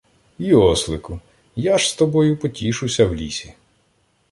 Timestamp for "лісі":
3.15-3.53